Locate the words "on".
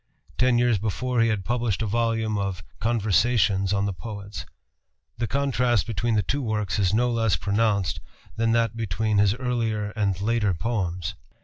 3.71-3.85